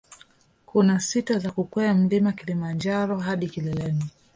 Kuna 0.65 0.99
sita 0.99 1.39
za 1.39 1.51
kukwea 1.51 1.93
mlima 1.93 2.01
mlima 2.03 2.31
kilimanjaro 2.31 3.17
hadi 3.17 3.49
kileleni 3.49 4.05